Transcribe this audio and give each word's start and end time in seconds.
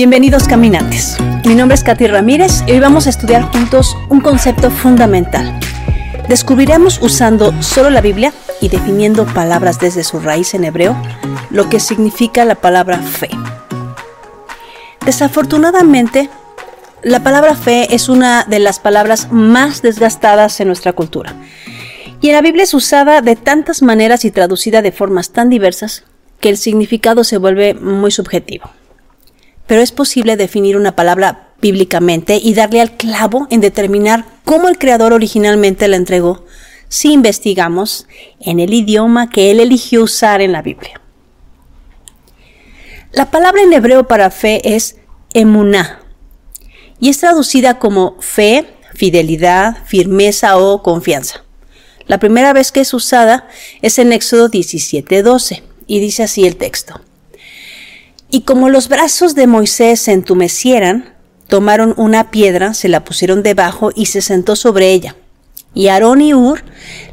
Bienvenidos 0.00 0.48
caminantes. 0.48 1.18
Mi 1.44 1.54
nombre 1.54 1.74
es 1.74 1.84
Katy 1.84 2.06
Ramírez 2.06 2.64
y 2.66 2.72
hoy 2.72 2.80
vamos 2.80 3.06
a 3.06 3.10
estudiar 3.10 3.42
juntos 3.52 3.94
un 4.08 4.22
concepto 4.22 4.70
fundamental. 4.70 5.60
Descubriremos 6.26 7.02
usando 7.02 7.52
solo 7.62 7.90
la 7.90 8.00
Biblia 8.00 8.32
y 8.62 8.68
definiendo 8.68 9.26
palabras 9.26 9.78
desde 9.78 10.02
su 10.02 10.18
raíz 10.18 10.54
en 10.54 10.64
hebreo 10.64 10.96
lo 11.50 11.68
que 11.68 11.80
significa 11.80 12.46
la 12.46 12.54
palabra 12.54 12.96
fe. 12.96 13.28
Desafortunadamente, 15.04 16.30
la 17.02 17.22
palabra 17.22 17.54
fe 17.54 17.94
es 17.94 18.08
una 18.08 18.44
de 18.44 18.58
las 18.58 18.78
palabras 18.78 19.28
más 19.30 19.82
desgastadas 19.82 20.60
en 20.60 20.66
nuestra 20.66 20.92
cultura. 20.92 21.34
Y 22.20 22.28
en 22.28 22.34
la 22.34 22.42
Biblia 22.42 22.64
es 22.64 22.74
usada 22.74 23.22
de 23.22 23.36
tantas 23.36 23.82
maneras 23.82 24.24
y 24.24 24.30
traducida 24.30 24.82
de 24.82 24.92
formas 24.92 25.30
tan 25.30 25.48
diversas 25.48 26.04
que 26.40 26.50
el 26.50 26.56
significado 26.56 27.24
se 27.24 27.38
vuelve 27.38 27.74
muy 27.74 28.10
subjetivo 28.10 28.70
pero 29.70 29.82
es 29.82 29.92
posible 29.92 30.36
definir 30.36 30.76
una 30.76 30.96
palabra 30.96 31.50
bíblicamente 31.62 32.40
y 32.42 32.54
darle 32.54 32.80
al 32.80 32.96
clavo 32.96 33.46
en 33.50 33.60
determinar 33.60 34.24
cómo 34.44 34.68
el 34.68 34.78
creador 34.78 35.12
originalmente 35.12 35.86
la 35.86 35.94
entregó 35.94 36.44
si 36.88 37.12
investigamos 37.12 38.08
en 38.40 38.58
el 38.58 38.74
idioma 38.74 39.30
que 39.30 39.52
él 39.52 39.60
eligió 39.60 40.02
usar 40.02 40.40
en 40.40 40.50
la 40.50 40.60
Biblia. 40.60 41.00
La 43.12 43.30
palabra 43.30 43.62
en 43.62 43.72
hebreo 43.72 44.08
para 44.08 44.32
fe 44.32 44.74
es 44.74 44.96
emuná 45.34 45.99
y 47.00 47.08
es 47.08 47.18
traducida 47.18 47.78
como 47.78 48.16
fe, 48.20 48.66
fidelidad, 48.94 49.78
firmeza 49.86 50.58
o 50.58 50.82
confianza. 50.82 51.42
La 52.06 52.18
primera 52.18 52.52
vez 52.52 52.72
que 52.72 52.80
es 52.80 52.92
usada 52.92 53.48
es 53.82 53.98
en 53.98 54.12
Éxodo 54.12 54.50
17:12 54.50 55.62
y 55.86 56.00
dice 56.00 56.24
así 56.24 56.46
el 56.46 56.56
texto. 56.56 57.00
Y 58.30 58.42
como 58.42 58.68
los 58.68 58.88
brazos 58.88 59.34
de 59.34 59.46
Moisés 59.46 60.00
se 60.00 60.12
entumecieran, 60.12 61.14
tomaron 61.48 61.94
una 61.96 62.30
piedra, 62.30 62.74
se 62.74 62.88
la 62.88 63.04
pusieron 63.04 63.42
debajo 63.42 63.90
y 63.94 64.06
se 64.06 64.20
sentó 64.20 64.54
sobre 64.54 64.92
ella. 64.92 65.16
Y 65.72 65.88
Aarón 65.88 66.20
y 66.20 66.34
Ur 66.34 66.64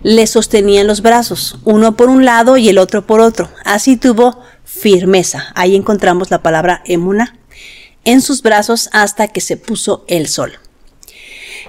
le 0.04 0.26
sostenían 0.28 0.88
los 0.88 1.02
brazos, 1.02 1.58
uno 1.64 1.96
por 1.96 2.10
un 2.10 2.26
lado 2.26 2.58
y 2.58 2.70
el 2.70 2.78
otro 2.78 3.06
por 3.06 3.20
otro. 3.20 3.50
Así 3.66 3.98
tuvo 3.98 4.42
firmeza. 4.64 5.48
Ahí 5.56 5.76
encontramos 5.76 6.32
la 6.32 6.42
palabra 6.42 6.82
emuna 6.86 7.37
en 8.08 8.22
sus 8.22 8.42
brazos 8.42 8.90
hasta 8.94 9.28
que 9.28 9.42
se 9.42 9.58
puso 9.58 10.04
el 10.08 10.28
sol. 10.28 10.54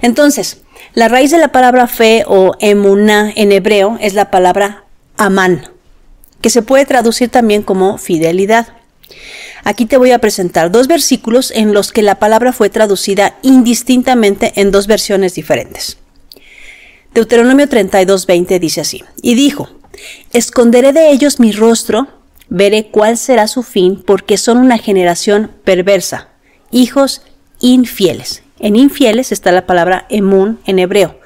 Entonces, 0.00 0.58
la 0.94 1.08
raíz 1.08 1.30
de 1.30 1.38
la 1.38 1.52
palabra 1.52 1.86
fe 1.86 2.24
o 2.26 2.52
emuna 2.60 3.32
en 3.34 3.52
hebreo 3.52 3.98
es 4.00 4.14
la 4.14 4.30
palabra 4.30 4.84
amán, 5.16 5.68
que 6.40 6.48
se 6.48 6.62
puede 6.62 6.86
traducir 6.86 7.28
también 7.28 7.62
como 7.62 7.98
fidelidad. 7.98 8.68
Aquí 9.64 9.84
te 9.84 9.96
voy 9.96 10.12
a 10.12 10.20
presentar 10.20 10.70
dos 10.70 10.86
versículos 10.86 11.50
en 11.50 11.74
los 11.74 11.92
que 11.92 12.02
la 12.02 12.20
palabra 12.20 12.52
fue 12.52 12.70
traducida 12.70 13.36
indistintamente 13.42 14.52
en 14.56 14.70
dos 14.70 14.86
versiones 14.86 15.34
diferentes. 15.34 15.98
Deuteronomio 17.14 17.66
32:20 17.66 18.60
dice 18.60 18.80
así, 18.80 19.04
y 19.22 19.34
dijo, 19.34 19.68
Esconderé 20.32 20.92
de 20.92 21.10
ellos 21.10 21.40
mi 21.40 21.50
rostro, 21.50 22.06
veré 22.48 22.90
cuál 22.90 23.18
será 23.18 23.48
su 23.48 23.62
fin, 23.62 24.02
porque 24.06 24.36
son 24.36 24.58
una 24.58 24.78
generación 24.78 25.50
perversa, 25.64 26.27
hijos 26.70 27.22
infieles. 27.60 28.42
En 28.58 28.76
infieles 28.76 29.32
está 29.32 29.52
la 29.52 29.66
palabra 29.66 30.06
emun 30.08 30.58
en 30.66 30.78
hebreo. 30.78 31.18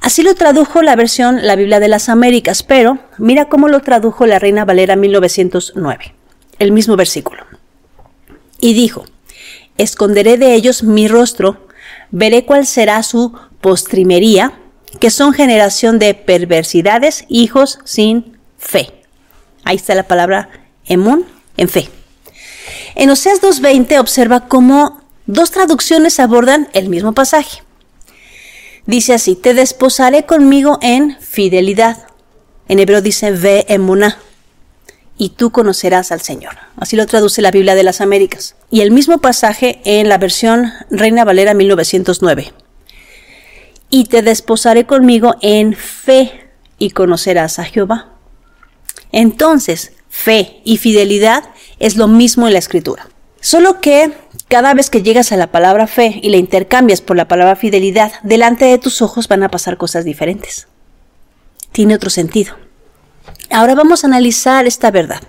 Así 0.00 0.22
lo 0.22 0.34
tradujo 0.34 0.82
la 0.82 0.96
versión 0.96 1.46
La 1.46 1.56
Biblia 1.56 1.80
de 1.80 1.88
las 1.88 2.08
Américas, 2.08 2.62
pero 2.62 2.98
mira 3.18 3.48
cómo 3.48 3.68
lo 3.68 3.80
tradujo 3.80 4.26
la 4.26 4.38
Reina 4.38 4.64
Valera 4.64 4.96
1909 4.96 6.14
el 6.58 6.72
mismo 6.72 6.96
versículo. 6.96 7.44
Y 8.60 8.74
dijo, 8.74 9.04
esconderé 9.76 10.38
de 10.38 10.54
ellos 10.54 10.82
mi 10.82 11.08
rostro, 11.08 11.68
veré 12.10 12.44
cuál 12.44 12.66
será 12.66 13.02
su 13.02 13.32
postrimería, 13.60 14.52
que 15.00 15.10
son 15.10 15.32
generación 15.32 15.98
de 15.98 16.14
perversidades, 16.14 17.24
hijos 17.28 17.78
sin 17.84 18.38
fe. 18.58 18.92
Ahí 19.64 19.76
está 19.76 19.94
la 19.94 20.04
palabra 20.04 20.48
emun, 20.86 21.26
en 21.56 21.68
fe. 21.68 21.88
En 22.96 23.10
Oseas 23.10 23.42
2.20 23.42 24.00
observa 24.00 24.48
cómo 24.48 25.02
dos 25.26 25.50
traducciones 25.50 26.18
abordan 26.18 26.68
el 26.72 26.88
mismo 26.88 27.12
pasaje. 27.12 27.62
Dice 28.86 29.12
así, 29.12 29.36
te 29.36 29.52
desposaré 29.52 30.24
conmigo 30.24 30.78
en 30.80 31.18
fidelidad. 31.20 32.06
En 32.68 32.78
hebreo 32.78 33.02
dice 33.02 33.32
ve 33.32 33.66
emuná 33.68 34.16
y 35.18 35.30
tú 35.30 35.50
conocerás 35.50 36.10
al 36.10 36.22
Señor. 36.22 36.56
Así 36.78 36.96
lo 36.96 37.06
traduce 37.06 37.42
la 37.42 37.50
Biblia 37.50 37.74
de 37.74 37.82
las 37.82 38.00
Américas. 38.00 38.56
Y 38.70 38.80
el 38.80 38.90
mismo 38.90 39.18
pasaje 39.18 39.82
en 39.84 40.08
la 40.08 40.16
versión 40.16 40.72
Reina 40.90 41.26
Valera 41.26 41.52
1909. 41.52 42.54
Y 43.90 44.04
te 44.04 44.22
desposaré 44.22 44.86
conmigo 44.86 45.36
en 45.42 45.74
fe 45.74 46.48
y 46.78 46.90
conocerás 46.90 47.58
a 47.58 47.64
Jehová. 47.64 48.14
Entonces, 49.12 49.92
fe 50.08 50.62
y 50.64 50.78
fidelidad 50.78 51.44
es 51.78 51.96
lo 51.96 52.08
mismo 52.08 52.46
en 52.46 52.52
la 52.52 52.58
escritura. 52.58 53.08
Solo 53.40 53.80
que 53.80 54.12
cada 54.48 54.74
vez 54.74 54.90
que 54.90 55.02
llegas 55.02 55.32
a 55.32 55.36
la 55.36 55.48
palabra 55.48 55.86
fe 55.86 56.20
y 56.22 56.30
la 56.30 56.36
intercambias 56.36 57.00
por 57.00 57.16
la 57.16 57.28
palabra 57.28 57.56
fidelidad, 57.56 58.12
delante 58.22 58.64
de 58.64 58.78
tus 58.78 59.02
ojos 59.02 59.28
van 59.28 59.42
a 59.42 59.50
pasar 59.50 59.76
cosas 59.76 60.04
diferentes. 60.04 60.68
Tiene 61.72 61.94
otro 61.94 62.10
sentido. 62.10 62.54
Ahora 63.50 63.74
vamos 63.74 64.02
a 64.02 64.06
analizar 64.06 64.66
esta 64.66 64.90
verdad. 64.90 65.20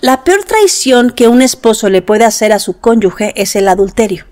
La 0.00 0.22
peor 0.22 0.44
traición 0.44 1.10
que 1.10 1.28
un 1.28 1.42
esposo 1.42 1.88
le 1.88 2.02
puede 2.02 2.24
hacer 2.24 2.52
a 2.52 2.58
su 2.58 2.78
cónyuge 2.78 3.32
es 3.40 3.56
el 3.56 3.68
adulterio. 3.68 4.26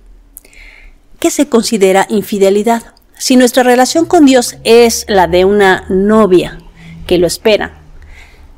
¿Qué 1.19 1.31
se 1.31 1.49
considera 1.49 2.07
infidelidad? 2.11 2.83
Si 3.17 3.37
nuestra 3.37 3.63
relación 3.63 4.05
con 4.05 4.27
Dios 4.27 4.57
es 4.65 5.07
la 5.09 5.29
de 5.29 5.45
una 5.45 5.85
novia 5.89 6.59
que 7.07 7.19
lo 7.19 7.27
espera, 7.27 7.82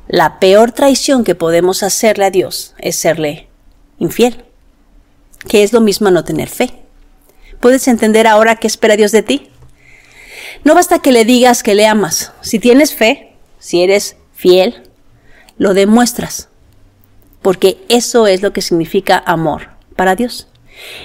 la 0.07 0.39
peor 0.39 0.71
traición 0.71 1.23
que 1.23 1.35
podemos 1.35 1.83
hacerle 1.83 2.25
a 2.25 2.31
Dios 2.31 2.75
es 2.79 2.95
serle 2.95 3.47
infiel, 3.97 4.45
que 5.47 5.63
es 5.63 5.73
lo 5.73 5.81
mismo 5.81 6.11
no 6.11 6.23
tener 6.23 6.49
fe. 6.49 6.73
¿Puedes 7.59 7.87
entender 7.87 8.27
ahora 8.27 8.57
qué 8.57 8.67
espera 8.67 8.97
Dios 8.97 9.11
de 9.11 9.23
ti? 9.23 9.49
No 10.63 10.75
basta 10.75 10.99
que 10.99 11.11
le 11.11 11.25
digas 11.25 11.63
que 11.63 11.75
le 11.75 11.87
amas. 11.87 12.33
Si 12.41 12.59
tienes 12.59 12.93
fe, 12.93 13.33
si 13.59 13.81
eres 13.81 14.17
fiel, 14.33 14.83
lo 15.57 15.73
demuestras, 15.73 16.49
porque 17.41 17.77
eso 17.89 18.27
es 18.27 18.41
lo 18.41 18.53
que 18.53 18.61
significa 18.61 19.23
amor 19.25 19.69
para 19.95 20.15
Dios. 20.15 20.47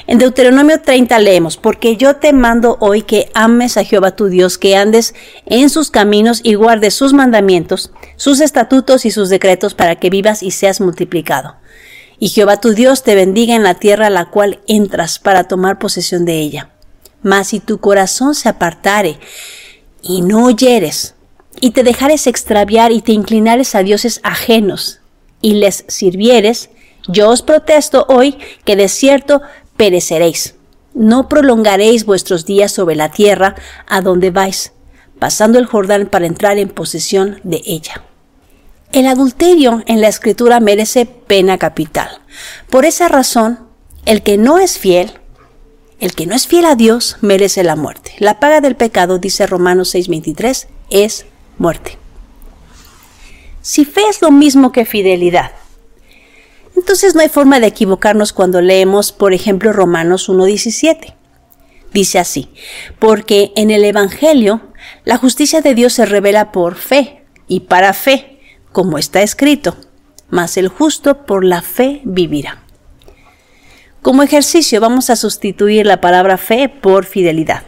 En 0.06 0.18
Deuteronomio 0.18 0.80
30 0.80 1.18
leemos, 1.18 1.56
porque 1.56 1.96
yo 1.96 2.16
te 2.16 2.32
mando 2.32 2.76
hoy 2.80 3.02
que 3.02 3.30
ames 3.34 3.76
a 3.76 3.84
Jehová 3.84 4.16
tu 4.16 4.26
Dios, 4.26 4.58
que 4.58 4.76
andes 4.76 5.14
en 5.46 5.70
sus 5.70 5.90
caminos 5.90 6.40
y 6.42 6.54
guardes 6.54 6.94
sus 6.94 7.12
mandamientos, 7.12 7.92
sus 8.16 8.40
estatutos 8.40 9.04
y 9.04 9.10
sus 9.10 9.28
decretos 9.28 9.74
para 9.74 9.96
que 9.96 10.10
vivas 10.10 10.42
y 10.42 10.50
seas 10.50 10.80
multiplicado. 10.80 11.56
Y 12.18 12.28
Jehová 12.28 12.60
tu 12.60 12.74
Dios 12.74 13.02
te 13.02 13.14
bendiga 13.14 13.54
en 13.54 13.62
la 13.62 13.74
tierra 13.74 14.08
a 14.08 14.10
la 14.10 14.26
cual 14.26 14.60
entras 14.66 15.18
para 15.18 15.44
tomar 15.44 15.78
posesión 15.78 16.24
de 16.24 16.40
ella. 16.40 16.70
Mas 17.22 17.48
si 17.48 17.60
tu 17.60 17.78
corazón 17.78 18.34
se 18.34 18.48
apartare 18.48 19.18
y 20.02 20.22
no 20.22 20.44
oyeres 20.44 21.14
y 21.60 21.70
te 21.70 21.82
dejares 21.82 22.26
extraviar 22.26 22.92
y 22.92 23.00
te 23.00 23.12
inclinares 23.12 23.74
a 23.74 23.82
dioses 23.82 24.20
ajenos 24.22 25.00
y 25.40 25.54
les 25.54 25.84
sirvieres, 25.88 26.70
yo 27.10 27.30
os 27.30 27.42
protesto 27.42 28.06
hoy 28.08 28.38
que 28.64 28.76
de 28.76 28.88
cierto 28.88 29.42
pereceréis. 29.76 30.54
No 30.94 31.28
prolongaréis 31.28 32.04
vuestros 32.04 32.44
días 32.46 32.72
sobre 32.72 32.96
la 32.96 33.10
tierra 33.10 33.54
a 33.86 34.00
donde 34.00 34.30
vais, 34.30 34.72
pasando 35.18 35.58
el 35.58 35.66
Jordán 35.66 36.06
para 36.06 36.26
entrar 36.26 36.58
en 36.58 36.68
posesión 36.68 37.40
de 37.44 37.62
ella. 37.64 38.02
El 38.92 39.06
adulterio 39.06 39.84
en 39.86 40.00
la 40.00 40.08
escritura 40.08 40.58
merece 40.58 41.06
pena 41.06 41.58
capital. 41.58 42.08
Por 42.70 42.84
esa 42.84 43.06
razón, 43.06 43.60
el 44.04 44.22
que 44.22 44.36
no 44.36 44.58
es 44.58 44.78
fiel, 44.78 45.12
el 46.00 46.14
que 46.14 46.26
no 46.26 46.34
es 46.34 46.48
fiel 46.48 46.64
a 46.64 46.74
Dios, 46.74 47.16
merece 47.20 47.62
la 47.62 47.76
muerte. 47.76 48.12
La 48.18 48.40
paga 48.40 48.60
del 48.60 48.74
pecado, 48.74 49.18
dice 49.18 49.46
Romanos 49.46 49.94
6:23, 49.94 50.66
es 50.90 51.26
muerte. 51.58 51.98
Si 53.62 53.84
fe 53.84 54.02
es 54.08 54.22
lo 54.22 54.30
mismo 54.30 54.72
que 54.72 54.84
fidelidad, 54.86 55.52
entonces 56.80 57.14
no 57.14 57.20
hay 57.20 57.28
forma 57.28 57.60
de 57.60 57.66
equivocarnos 57.66 58.32
cuando 58.32 58.62
leemos, 58.62 59.12
por 59.12 59.34
ejemplo, 59.34 59.70
Romanos 59.70 60.30
1.17. 60.30 61.12
Dice 61.92 62.18
así, 62.18 62.48
porque 62.98 63.52
en 63.54 63.70
el 63.70 63.84
Evangelio 63.84 64.62
la 65.04 65.18
justicia 65.18 65.60
de 65.60 65.74
Dios 65.74 65.92
se 65.92 66.06
revela 66.06 66.52
por 66.52 66.76
fe 66.76 67.22
y 67.48 67.60
para 67.60 67.92
fe, 67.92 68.40
como 68.72 68.96
está 68.96 69.20
escrito, 69.20 69.76
mas 70.30 70.56
el 70.56 70.68
justo 70.68 71.26
por 71.26 71.44
la 71.44 71.60
fe 71.60 72.00
vivirá. 72.04 72.64
Como 74.00 74.22
ejercicio 74.22 74.80
vamos 74.80 75.10
a 75.10 75.16
sustituir 75.16 75.84
la 75.84 76.00
palabra 76.00 76.38
fe 76.38 76.70
por 76.70 77.04
fidelidad. 77.04 77.62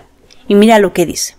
Y 0.49 0.55
mira 0.55 0.79
lo 0.79 0.95
que 0.95 1.05
dice. 1.05 1.37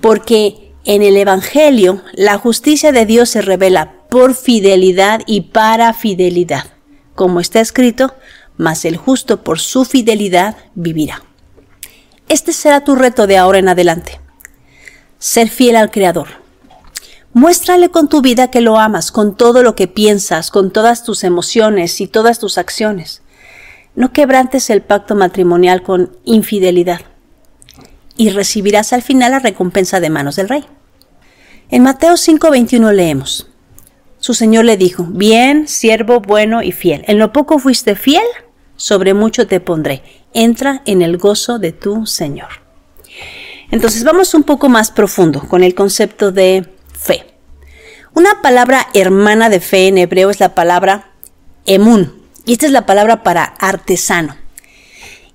Porque 0.00 0.72
en 0.84 1.02
el 1.02 1.16
Evangelio 1.16 2.02
la 2.14 2.38
justicia 2.38 2.90
de 2.90 3.06
Dios 3.06 3.28
se 3.28 3.40
revela 3.40 3.99
por 4.10 4.34
fidelidad 4.34 5.22
y 5.26 5.42
para 5.42 5.94
fidelidad. 5.94 6.64
Como 7.14 7.40
está 7.40 7.60
escrito, 7.60 8.14
mas 8.56 8.84
el 8.84 8.96
justo 8.96 9.42
por 9.42 9.58
su 9.58 9.84
fidelidad 9.84 10.56
vivirá. 10.74 11.22
Este 12.28 12.52
será 12.52 12.84
tu 12.84 12.94
reto 12.94 13.26
de 13.26 13.38
ahora 13.38 13.58
en 13.58 13.68
adelante. 13.68 14.20
Ser 15.18 15.48
fiel 15.48 15.76
al 15.76 15.90
Creador. 15.90 16.28
Muéstrale 17.32 17.90
con 17.90 18.08
tu 18.08 18.22
vida 18.22 18.50
que 18.50 18.60
lo 18.60 18.78
amas, 18.78 19.12
con 19.12 19.36
todo 19.36 19.62
lo 19.62 19.76
que 19.76 19.86
piensas, 19.86 20.50
con 20.50 20.72
todas 20.72 21.04
tus 21.04 21.24
emociones 21.24 22.00
y 22.00 22.08
todas 22.08 22.38
tus 22.38 22.58
acciones. 22.58 23.22
No 23.94 24.12
quebrantes 24.12 24.70
el 24.70 24.82
pacto 24.82 25.14
matrimonial 25.14 25.82
con 25.82 26.16
infidelidad 26.24 27.00
y 28.16 28.30
recibirás 28.30 28.92
al 28.92 29.02
final 29.02 29.32
la 29.32 29.38
recompensa 29.38 30.00
de 30.00 30.10
manos 30.10 30.36
del 30.36 30.48
rey. 30.48 30.64
En 31.70 31.82
Mateo 31.84 32.16
5:21 32.16 32.92
leemos, 32.92 33.49
Su 34.20 34.34
Señor 34.34 34.66
le 34.66 34.76
dijo, 34.76 35.04
Bien, 35.08 35.66
siervo 35.66 36.20
bueno 36.20 36.62
y 36.62 36.72
fiel, 36.72 37.04
en 37.06 37.18
lo 37.18 37.32
poco 37.32 37.58
fuiste 37.58 37.96
fiel, 37.96 38.24
sobre 38.76 39.14
mucho 39.14 39.46
te 39.46 39.60
pondré, 39.60 40.02
entra 40.32 40.82
en 40.86 41.02
el 41.02 41.16
gozo 41.16 41.58
de 41.58 41.72
tu 41.72 42.06
Señor. 42.06 42.48
Entonces 43.70 44.04
vamos 44.04 44.34
un 44.34 44.42
poco 44.42 44.68
más 44.68 44.90
profundo 44.90 45.40
con 45.48 45.62
el 45.62 45.74
concepto 45.74 46.32
de 46.32 46.66
fe. 46.92 47.26
Una 48.14 48.42
palabra 48.42 48.88
hermana 48.94 49.48
de 49.48 49.60
fe 49.60 49.88
en 49.88 49.98
hebreo 49.98 50.30
es 50.30 50.40
la 50.40 50.54
palabra 50.54 51.12
emun, 51.64 52.20
y 52.44 52.52
esta 52.52 52.66
es 52.66 52.72
la 52.72 52.86
palabra 52.86 53.22
para 53.22 53.44
artesano. 53.44 54.36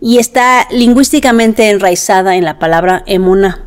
Y 0.01 0.19
está 0.19 0.67
lingüísticamente 0.71 1.69
enraizada 1.69 2.35
en 2.35 2.45
la 2.45 2.59
palabra 2.59 3.03
emuna, 3.07 3.65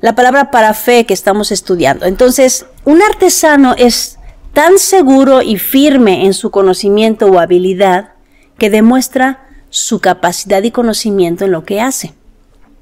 la 0.00 0.14
palabra 0.14 0.50
para 0.50 0.74
fe 0.74 1.06
que 1.06 1.14
estamos 1.14 1.52
estudiando. 1.52 2.06
Entonces, 2.06 2.66
un 2.84 3.00
artesano 3.02 3.74
es 3.78 4.17
tan 4.58 4.80
seguro 4.80 5.40
y 5.40 5.56
firme 5.56 6.26
en 6.26 6.34
su 6.34 6.50
conocimiento 6.50 7.26
o 7.26 7.38
habilidad 7.38 8.14
que 8.58 8.70
demuestra 8.70 9.46
su 9.70 10.00
capacidad 10.00 10.64
y 10.64 10.72
conocimiento 10.72 11.44
en 11.44 11.52
lo 11.52 11.64
que 11.64 11.80
hace. 11.80 12.12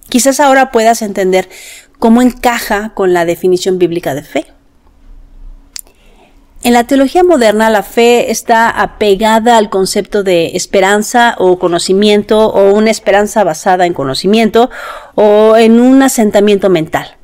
Quizás 0.08 0.40
ahora 0.40 0.73
puedas 0.73 1.02
entender 1.02 1.50
cómo 1.99 2.23
encaja 2.23 2.94
con 2.94 3.12
la 3.12 3.26
definición 3.26 3.78
bíblica 3.78 4.14
de 4.14 4.23
fe. 4.23 4.46
En 6.62 6.73
la 6.73 6.84
teología 6.84 7.23
moderna 7.23 7.69
la 7.69 7.82
fe 7.82 8.31
está 8.31 8.70
apegada 8.70 9.58
al 9.58 9.69
concepto 9.69 10.22
de 10.22 10.52
esperanza 10.56 11.34
o 11.37 11.58
conocimiento 11.58 12.46
o 12.46 12.72
una 12.72 12.90
esperanza 12.90 13.44
basada 13.44 13.84
en 13.84 13.93
conocimiento 13.93 14.70
o 15.14 15.58
en 15.58 15.79
un 15.81 16.02
asentamiento 16.02 16.70
mental. 16.70 17.19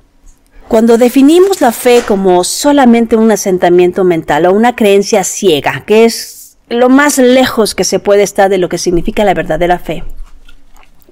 Cuando 0.73 0.97
definimos 0.97 1.61
la 1.61 1.71
fe 1.71 2.03
como 2.09 2.45
solamente 2.45 3.15
un 3.15 3.31
asentamiento 3.31 4.05
mental 4.05 4.47
o 4.47 4.55
una 4.55 4.75
creencia 4.75 5.23
ciega, 5.23 5.85
que 5.87 6.07
es 6.07 6.57
lo 6.71 6.89
más 6.89 7.19
lejos 7.19 7.75
que 7.75 7.85
se 7.85 7.99
puede 7.99 8.23
estar 8.23 8.49
de 8.49 8.57
lo 8.57 8.71
que 8.71 8.79
significa 8.79 9.23
la 9.23 9.35
verdadera 9.35 9.79
fe. 9.79 10.03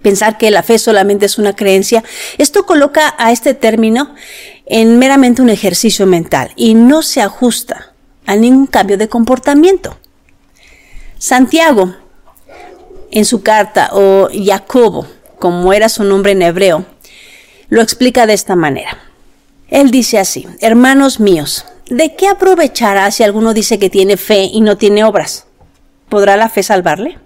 Pensar 0.01 0.39
que 0.39 0.51
la 0.51 0.63
fe 0.63 0.79
solamente 0.79 1.27
es 1.27 1.37
una 1.37 1.55
creencia, 1.55 2.03
esto 2.39 2.65
coloca 2.65 3.15
a 3.19 3.33
este 3.33 3.53
término 3.53 4.15
en 4.65 4.99
meramente 4.99 5.43
un 5.43 5.51
ejercicio 5.51 6.07
mental 6.07 6.53
y 6.57 6.73
no 6.73 7.03
se 7.03 7.21
ajusta 7.21 7.93
a 8.25 8.37
ningún 8.37 8.67
cambio 8.67 8.97
de 8.97 9.11
comportamiento. 9.11 9.99
Santiago, 11.19 11.97
en 13.11 13.27
su 13.27 13.43
carta, 13.43 13.91
o 13.93 14.31
Jacobo, 14.33 15.07
como 15.39 15.75
era 15.75 15.91
su 15.91 16.03
nombre 16.03 16.33
en 16.33 16.41
hebreo, 16.41 16.87
lo 17.69 17.83
explica 17.83 18.25
de 18.25 18.33
esta 18.33 18.57
manera. 18.57 19.10
Él 19.71 19.91
dice 19.91 20.19
así, 20.19 20.47
hermanos 20.61 21.21
míos, 21.21 21.65
¿de 21.89 22.15
qué 22.17 22.29
aprovechará 22.29 23.11
si 23.11 23.23
alguno 23.23 23.55
dice 23.55 23.79
que 23.79 23.91
tiene 23.91 24.17
fe 24.17 24.43
y 24.45 24.61
no 24.61 24.77
tiene 24.77 25.05
obras? 25.05 25.47
¿podrá 26.11 26.37
la 26.37 26.51
fe 26.51 26.63
salvarle? 26.63 27.19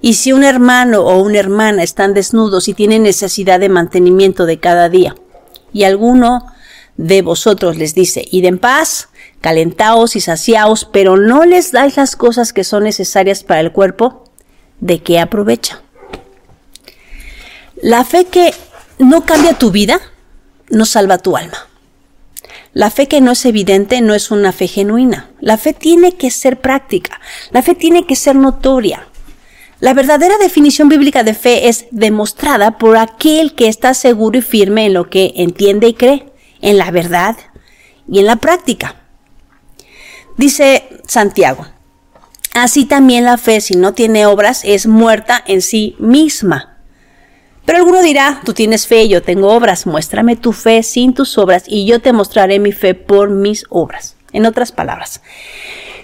Y 0.00 0.14
si 0.14 0.32
un 0.32 0.44
hermano 0.44 1.00
o 1.00 1.20
una 1.20 1.40
hermana 1.40 1.82
están 1.82 2.14
desnudos 2.14 2.68
y 2.68 2.74
tienen 2.74 3.02
necesidad 3.02 3.58
de 3.58 3.70
mantenimiento 3.70 4.46
de 4.46 4.60
cada 4.60 4.88
día, 4.88 5.16
y 5.72 5.82
alguno 5.82 6.46
de 6.96 7.22
vosotros 7.22 7.76
les 7.76 7.94
dice, 7.94 8.24
id 8.30 8.44
en 8.44 8.58
paz, 8.58 9.08
calentaos 9.40 10.14
y 10.14 10.20
saciaos, 10.20 10.84
pero 10.84 11.16
no 11.16 11.44
les 11.44 11.72
dais 11.72 11.96
las 11.96 12.14
cosas 12.14 12.52
que 12.52 12.62
son 12.62 12.84
necesarias 12.84 13.42
para 13.42 13.60
el 13.60 13.72
cuerpo, 13.72 14.24
¿de 14.80 15.02
qué 15.02 15.18
aprovecha? 15.18 15.82
La 17.82 18.04
fe 18.04 18.26
que 18.26 18.54
no 18.98 19.24
cambia 19.24 19.54
tu 19.54 19.70
vida, 19.70 20.00
no 20.70 20.84
salva 20.84 21.18
tu 21.18 21.36
alma. 21.36 21.68
La 22.72 22.90
fe 22.90 23.08
que 23.08 23.20
no 23.20 23.32
es 23.32 23.44
evidente 23.46 24.00
no 24.02 24.14
es 24.14 24.30
una 24.30 24.52
fe 24.52 24.68
genuina. 24.68 25.30
La 25.40 25.56
fe 25.56 25.72
tiene 25.72 26.12
que 26.12 26.30
ser 26.30 26.60
práctica. 26.60 27.20
La 27.50 27.62
fe 27.62 27.74
tiene 27.74 28.06
que 28.06 28.16
ser 28.16 28.36
notoria. 28.36 29.08
La 29.80 29.94
verdadera 29.94 30.36
definición 30.38 30.88
bíblica 30.88 31.22
de 31.22 31.34
fe 31.34 31.68
es 31.68 31.86
demostrada 31.90 32.78
por 32.78 32.96
aquel 32.96 33.54
que 33.54 33.68
está 33.68 33.94
seguro 33.94 34.38
y 34.38 34.42
firme 34.42 34.86
en 34.86 34.94
lo 34.94 35.10
que 35.10 35.32
entiende 35.36 35.88
y 35.88 35.94
cree, 35.94 36.32
en 36.60 36.78
la 36.78 36.90
verdad 36.90 37.36
y 38.08 38.20
en 38.20 38.26
la 38.26 38.36
práctica. 38.36 38.96
Dice 40.36 40.88
Santiago, 41.06 41.66
así 42.52 42.84
también 42.84 43.24
la 43.24 43.38
fe, 43.38 43.60
si 43.60 43.74
no 43.74 43.94
tiene 43.94 44.26
obras, 44.26 44.62
es 44.64 44.86
muerta 44.86 45.42
en 45.46 45.62
sí 45.62 45.96
misma. 45.98 46.75
Pero 47.66 47.78
alguno 47.78 48.00
dirá, 48.00 48.40
tú 48.44 48.54
tienes 48.54 48.86
fe, 48.86 49.08
yo 49.08 49.22
tengo 49.22 49.52
obras, 49.52 49.86
muéstrame 49.86 50.36
tu 50.36 50.52
fe 50.52 50.84
sin 50.84 51.14
tus 51.14 51.36
obras 51.36 51.64
y 51.66 51.84
yo 51.84 52.00
te 52.00 52.12
mostraré 52.12 52.60
mi 52.60 52.70
fe 52.70 52.94
por 52.94 53.28
mis 53.28 53.66
obras. 53.68 54.16
En 54.32 54.46
otras 54.46 54.70
palabras, 54.70 55.20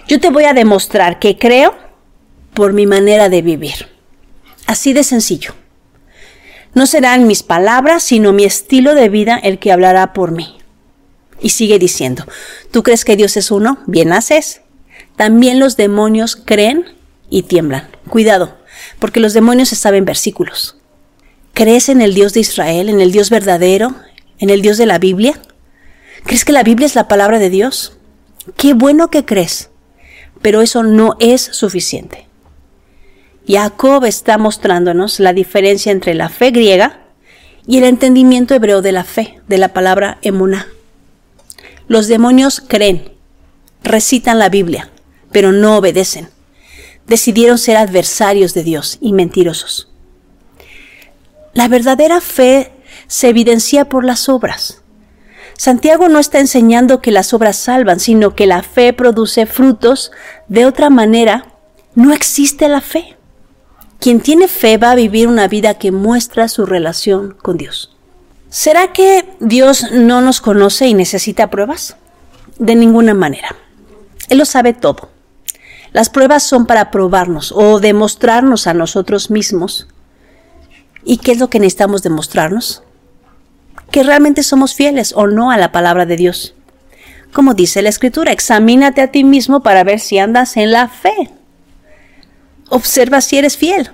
yo 0.07 0.19
te 0.19 0.29
voy 0.29 0.43
a 0.43 0.53
demostrar 0.53 1.19
que 1.19 1.37
creo 1.37 1.73
por 2.53 2.73
mi 2.73 2.85
manera 2.85 3.29
de 3.29 3.41
vivir. 3.41 3.87
Así 4.67 4.91
de 4.91 5.03
sencillo. 5.03 5.55
No 6.73 6.85
serán 6.85 7.27
mis 7.27 7.43
palabras, 7.43 8.03
sino 8.03 8.33
mi 8.33 8.43
estilo 8.43 8.93
de 8.93 9.07
vida 9.07 9.37
el 9.37 9.57
que 9.57 9.71
hablará 9.71 10.11
por 10.11 10.31
mí. 10.31 10.57
Y 11.39 11.49
sigue 11.49 11.79
diciendo, 11.79 12.25
¿tú 12.71 12.83
crees 12.83 13.05
que 13.05 13.15
Dios 13.15 13.37
es 13.37 13.51
uno? 13.51 13.77
Bien 13.85 14.11
haces. 14.11 14.61
También 15.15 15.59
los 15.59 15.77
demonios 15.77 16.35
creen 16.35 16.85
y 17.29 17.43
tiemblan. 17.43 17.89
Cuidado, 18.09 18.57
porque 18.99 19.19
los 19.19 19.33
demonios 19.33 19.69
saben 19.69 20.03
versículos. 20.03 20.77
¿Crees 21.53 21.89
en 21.89 22.01
el 22.01 22.15
Dios 22.15 22.33
de 22.33 22.39
Israel, 22.39 22.89
en 22.89 22.99
el 22.99 23.11
Dios 23.11 23.29
verdadero, 23.29 23.95
en 24.39 24.49
el 24.49 24.63
Dios 24.63 24.79
de 24.79 24.87
la 24.87 24.97
Biblia? 24.97 25.39
¿Crees 26.25 26.45
que 26.45 26.51
la 26.51 26.63
Biblia 26.63 26.87
es 26.87 26.95
la 26.95 27.07
palabra 27.07 27.37
de 27.37 27.51
Dios? 27.51 27.95
Qué 28.57 28.73
bueno 28.73 29.11
que 29.11 29.23
crees, 29.23 29.69
pero 30.41 30.63
eso 30.63 30.81
no 30.81 31.15
es 31.19 31.41
suficiente. 31.41 32.27
Jacob 33.47 34.03
está 34.05 34.39
mostrándonos 34.39 35.19
la 35.19 35.31
diferencia 35.31 35.91
entre 35.91 36.15
la 36.15 36.29
fe 36.29 36.49
griega 36.49 37.01
y 37.67 37.77
el 37.77 37.83
entendimiento 37.83 38.55
hebreo 38.55 38.81
de 38.81 38.91
la 38.91 39.03
fe, 39.03 39.39
de 39.47 39.59
la 39.59 39.73
palabra 39.73 40.17
emuná. 40.23 40.67
Los 41.87 42.07
demonios 42.07 42.63
creen, 42.67 43.11
recitan 43.83 44.39
la 44.39 44.49
Biblia, 44.49 44.89
pero 45.31 45.51
no 45.51 45.77
obedecen. 45.77 46.29
Decidieron 47.05 47.59
ser 47.59 47.77
adversarios 47.77 48.55
de 48.55 48.63
Dios 48.63 48.97
y 49.01 49.13
mentirosos. 49.13 49.92
La 51.53 51.67
verdadera 51.67 52.19
fe 52.19 52.71
se 53.07 53.29
evidencia 53.29 53.85
por 53.85 54.03
las 54.03 54.27
obras. 54.27 54.81
Santiago 55.55 56.09
no 56.09 56.17
está 56.17 56.39
enseñando 56.39 56.99
que 56.99 57.11
las 57.11 57.33
obras 57.33 57.57
salvan, 57.57 57.99
sino 57.99 58.35
que 58.35 58.47
la 58.47 58.63
fe 58.63 58.91
produce 58.91 59.45
frutos. 59.45 60.11
De 60.47 60.65
otra 60.65 60.89
manera, 60.89 61.53
no 61.93 62.11
existe 62.11 62.67
la 62.67 62.81
fe. 62.81 63.15
Quien 63.99 64.19
tiene 64.19 64.47
fe 64.47 64.77
va 64.77 64.91
a 64.91 64.95
vivir 64.95 65.27
una 65.27 65.47
vida 65.47 65.75
que 65.75 65.91
muestra 65.91 66.47
su 66.47 66.65
relación 66.65 67.37
con 67.39 67.57
Dios. 67.57 67.95
¿Será 68.49 68.91
que 68.91 69.35
Dios 69.39 69.91
no 69.91 70.21
nos 70.21 70.41
conoce 70.41 70.87
y 70.87 70.93
necesita 70.93 71.49
pruebas? 71.49 71.97
De 72.57 72.75
ninguna 72.75 73.13
manera. 73.13 73.55
Él 74.29 74.39
lo 74.39 74.45
sabe 74.45 74.73
todo. 74.73 75.09
Las 75.91 76.09
pruebas 76.09 76.41
son 76.41 76.65
para 76.65 76.89
probarnos 76.89 77.51
o 77.51 77.79
demostrarnos 77.79 78.65
a 78.65 78.73
nosotros 78.73 79.29
mismos 79.29 79.87
¿Y 81.05 81.17
qué 81.17 81.33
es 81.33 81.39
lo 81.39 81.49
que 81.49 81.59
necesitamos 81.59 82.01
demostrarnos? 82.01 82.83
Que 83.91 84.03
realmente 84.03 84.43
somos 84.43 84.73
fieles 84.73 85.13
o 85.15 85.27
no 85.27 85.51
a 85.51 85.57
la 85.57 85.71
palabra 85.71 86.05
de 86.05 86.15
Dios. 86.15 86.55
Como 87.33 87.53
dice 87.53 87.81
la 87.81 87.89
Escritura, 87.89 88.31
examínate 88.31 89.01
a 89.01 89.11
ti 89.11 89.23
mismo 89.23 89.63
para 89.63 89.83
ver 89.83 89.99
si 89.99 90.19
andas 90.19 90.55
en 90.55 90.71
la 90.71 90.87
fe. 90.87 91.31
Observa 92.69 93.21
si 93.21 93.37
eres 93.37 93.57
fiel. 93.57 93.89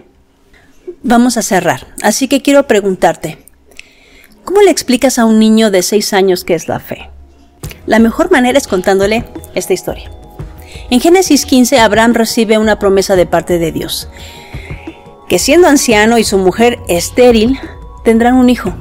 Vamos 1.03 1.37
a 1.37 1.41
cerrar. 1.41 1.87
Así 2.01 2.27
que 2.27 2.41
quiero 2.41 2.67
preguntarte, 2.67 3.37
¿cómo 4.43 4.61
le 4.61 4.71
explicas 4.71 5.19
a 5.19 5.25
un 5.25 5.39
niño 5.39 5.71
de 5.71 5.81
seis 5.83 6.13
años 6.13 6.43
qué 6.43 6.53
es 6.53 6.67
la 6.67 6.79
fe? 6.79 7.09
La 7.85 7.99
mejor 7.99 8.29
manera 8.29 8.57
es 8.57 8.67
contándole 8.67 9.25
esta 9.55 9.73
historia. 9.73 10.11
En 10.89 10.99
Génesis 10.99 11.45
15, 11.45 11.79
Abraham 11.79 12.13
recibe 12.13 12.57
una 12.57 12.77
promesa 12.77 13.15
de 13.15 13.25
parte 13.25 13.57
de 13.59 13.71
Dios, 13.71 14.09
que 15.29 15.39
siendo 15.39 15.67
anciano 15.67 16.17
y 16.17 16.23
su 16.23 16.37
mujer 16.37 16.79
estéril, 16.87 17.57
tendrán 18.03 18.35
un 18.35 18.49
hijo, 18.49 18.73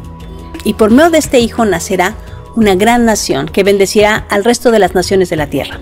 y 0.64 0.74
por 0.74 0.90
medio 0.90 1.10
de 1.10 1.18
este 1.18 1.38
hijo 1.38 1.64
nacerá 1.64 2.14
una 2.56 2.74
gran 2.74 3.04
nación 3.04 3.46
que 3.46 3.62
bendecirá 3.62 4.26
al 4.30 4.44
resto 4.44 4.70
de 4.70 4.80
las 4.80 4.94
naciones 4.94 5.30
de 5.30 5.36
la 5.36 5.46
tierra. 5.46 5.78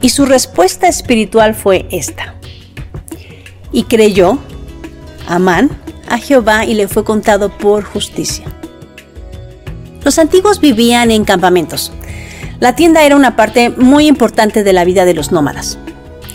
Y 0.00 0.08
su 0.10 0.24
respuesta 0.24 0.88
espiritual 0.88 1.54
fue 1.54 1.86
esta. 1.90 2.34
Y 3.72 3.84
creyó 3.84 4.38
Amán 5.26 5.70
a 6.08 6.18
Jehová 6.18 6.64
y 6.64 6.74
le 6.74 6.88
fue 6.88 7.04
contado 7.04 7.50
por 7.50 7.84
justicia. 7.84 8.46
Los 10.04 10.18
antiguos 10.18 10.60
vivían 10.60 11.10
en 11.10 11.24
campamentos, 11.24 11.90
la 12.60 12.74
tienda 12.74 13.04
era 13.04 13.16
una 13.16 13.36
parte 13.36 13.70
muy 13.70 14.06
importante 14.06 14.62
de 14.62 14.72
la 14.72 14.84
vida 14.84 15.04
de 15.04 15.12
los 15.14 15.32
nómadas. 15.32 15.78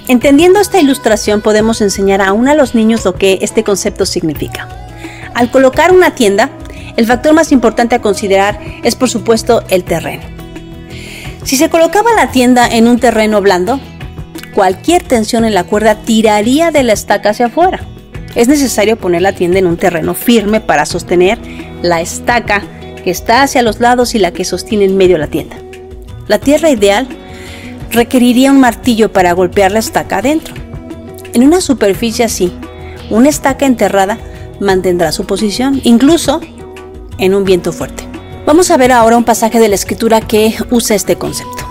Entendiendo 0.10 0.60
esta 0.60 0.82
ilustración 0.82 1.40
podemos 1.40 1.82
enseñar 1.82 2.20
aún 2.20 2.48
a 2.48 2.56
los 2.56 2.74
niños 2.74 3.06
lo 3.06 3.14
que 3.14 3.38
este 3.44 3.64
concepto 3.64 4.08
significa. 4.08 4.68
Al 5.36 5.52
colocar 5.52 5.92
una 5.92 6.16
tienda, 6.16 6.50
el 6.98 7.06
factor 7.06 7.36
más 7.36 7.52
importante 7.52 7.94
a 7.94 8.02
considerar 8.02 8.60
es 8.84 8.96
por 8.96 9.08
supuesto 9.08 9.64
el 9.70 9.84
terreno. 9.84 10.24
Si 11.44 11.58
se 11.58 11.70
colocaba 11.70 12.12
la 12.16 12.32
tienda 12.32 12.68
en 12.68 12.88
un 12.88 12.98
terreno 13.00 13.40
blando, 13.40 13.80
cualquier 14.56 15.04
tensión 15.04 15.46
en 15.46 15.54
la 15.54 15.66
cuerda 15.66 15.94
tiraría 15.94 16.72
de 16.72 16.82
la 16.82 16.94
estaca 16.94 17.30
hacia 17.30 17.46
afuera. 17.46 17.82
Es 18.34 18.48
necesario 18.48 18.98
poner 18.98 19.22
la 19.22 19.34
tienda 19.34 19.60
en 19.60 19.68
un 19.68 19.78
terreno 19.78 20.16
firme 20.16 20.60
para 20.60 20.88
sostener 20.88 21.38
la 21.84 22.02
estaca 22.02 22.64
que 23.04 23.12
está 23.12 23.44
hacia 23.44 23.62
los 23.62 23.80
lados 23.80 24.16
y 24.16 24.18
la 24.18 24.32
que 24.32 24.44
sostiene 24.44 24.86
en 24.86 24.98
medio 24.98 25.20
la 25.20 25.28
tienda. 25.28 25.58
La 26.28 26.40
tierra 26.40 26.72
ideal 26.72 27.08
requeriría 27.92 28.52
un 28.52 28.60
martillo 28.60 29.12
para 29.12 29.34
golpear 29.34 29.72
la 29.72 29.80
estaca 29.80 30.18
adentro. 30.18 30.54
En 31.34 31.44
una 31.44 31.62
superficie 31.62 32.26
así, 32.26 32.52
una 33.10 33.30
estaca 33.30 33.66
enterrada 33.66 34.18
mantendrá 34.60 35.12
su 35.12 35.26
posición, 35.26 35.82
incluso 35.84 36.42
en 37.18 37.36
un 37.36 37.44
viento 37.44 37.72
fuerte. 37.72 38.04
Vamos 38.46 38.72
a 38.72 38.78
ver 38.78 38.92
ahora 38.92 39.18
un 39.18 39.24
pasaje 39.24 39.60
de 39.60 39.70
la 39.70 39.76
escritura 39.76 40.22
que 40.22 40.56
usa 40.72 40.96
este 40.96 41.18
concepto. 41.18 41.68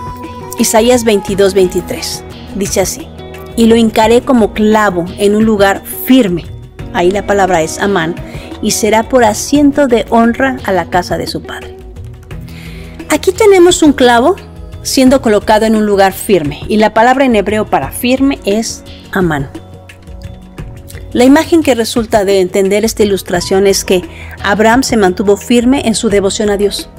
Isaías 0.59 1.05
22-23 1.05 2.21
dice 2.55 2.81
así, 2.81 3.07
y 3.55 3.65
lo 3.65 3.75
hincaré 3.75 4.21
como 4.21 4.53
clavo 4.53 5.05
en 5.17 5.35
un 5.35 5.45
lugar 5.45 5.83
firme. 6.05 6.45
Ahí 6.93 7.11
la 7.11 7.25
palabra 7.25 7.61
es 7.61 7.79
amán, 7.79 8.15
y 8.61 8.71
será 8.71 9.03
por 9.03 9.23
asiento 9.23 9.87
de 9.87 10.05
honra 10.09 10.57
a 10.65 10.71
la 10.71 10.89
casa 10.89 11.17
de 11.17 11.27
su 11.27 11.41
padre. 11.41 11.75
Aquí 13.09 13.31
tenemos 13.31 13.83
un 13.83 13.93
clavo 13.93 14.35
siendo 14.83 15.21
colocado 15.21 15.65
en 15.65 15.75
un 15.75 15.85
lugar 15.85 16.13
firme, 16.13 16.61
y 16.67 16.77
la 16.77 16.93
palabra 16.93 17.25
en 17.25 17.35
hebreo 17.35 17.65
para 17.65 17.91
firme 17.91 18.39
es 18.45 18.83
amán. 19.11 19.49
La 21.11 21.23
imagen 21.23 21.63
que 21.63 21.73
resulta 21.73 22.23
de 22.23 22.39
entender 22.39 22.85
esta 22.85 23.03
ilustración 23.03 23.65
es 23.65 23.83
que 23.83 24.03
Abraham 24.43 24.83
se 24.83 24.95
mantuvo 24.95 25.37
firme 25.37 25.81
en 25.85 25.95
su 25.95 26.09
devoción 26.09 26.51
a 26.51 26.57
Dios. 26.57 26.89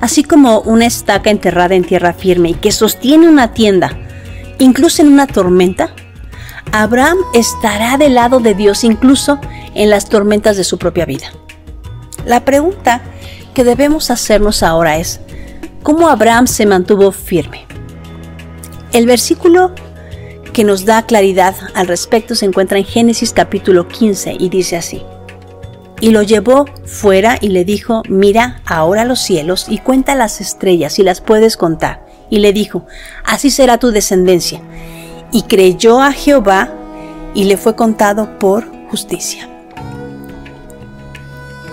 Así 0.00 0.24
como 0.24 0.60
una 0.60 0.86
estaca 0.86 1.30
enterrada 1.30 1.74
en 1.74 1.84
tierra 1.84 2.12
firme 2.12 2.50
y 2.50 2.54
que 2.54 2.72
sostiene 2.72 3.28
una 3.28 3.54
tienda, 3.54 3.96
incluso 4.58 5.02
en 5.02 5.08
una 5.08 5.26
tormenta, 5.28 5.90
Abraham 6.72 7.18
estará 7.32 7.96
del 7.96 8.14
lado 8.14 8.40
de 8.40 8.54
Dios 8.54 8.84
incluso 8.84 9.40
en 9.74 9.88
las 9.88 10.08
tormentas 10.08 10.56
de 10.56 10.64
su 10.64 10.78
propia 10.78 11.06
vida. 11.06 11.28
La 12.26 12.44
pregunta 12.44 13.02
que 13.54 13.64
debemos 13.64 14.10
hacernos 14.10 14.62
ahora 14.62 14.98
es, 14.98 15.20
cómo 15.82 16.08
Abraham 16.08 16.46
se 16.46 16.66
mantuvo 16.66 17.12
firme. 17.12 17.66
El 18.92 19.06
versículo 19.06 19.72
que 20.52 20.64
nos 20.64 20.84
da 20.84 21.02
claridad 21.02 21.54
al 21.74 21.86
respecto 21.86 22.34
se 22.34 22.46
encuentra 22.46 22.78
en 22.78 22.84
Génesis 22.84 23.32
capítulo 23.32 23.86
15 23.86 24.36
y 24.38 24.48
dice 24.48 24.76
así. 24.76 25.02
Y 26.00 26.10
lo 26.10 26.22
llevó 26.22 26.66
fuera 26.84 27.38
y 27.40 27.48
le 27.48 27.64
dijo, 27.64 28.02
mira 28.08 28.60
ahora 28.66 29.04
los 29.04 29.20
cielos 29.20 29.66
y 29.68 29.78
cuenta 29.78 30.14
las 30.14 30.40
estrellas 30.40 30.94
si 30.94 31.02
las 31.02 31.20
puedes 31.20 31.56
contar. 31.56 32.06
Y 32.30 32.38
le 32.38 32.52
dijo, 32.52 32.86
así 33.24 33.50
será 33.50 33.78
tu 33.78 33.90
descendencia. 33.90 34.60
Y 35.32 35.42
creyó 35.42 36.00
a 36.00 36.12
Jehová 36.12 36.72
y 37.34 37.44
le 37.44 37.56
fue 37.56 37.74
contado 37.74 38.38
por 38.38 38.64
justicia. 38.90 39.48